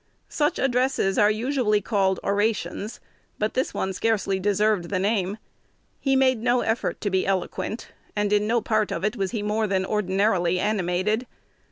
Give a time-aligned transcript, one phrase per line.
[0.29, 2.99] Such addresses are usually called orations;
[3.37, 5.37] but this one scarcely deserved the name.
[5.99, 9.43] He made no effort to be eloquent, and in no part of it was he
[9.43, 11.27] more than ordinarily animated.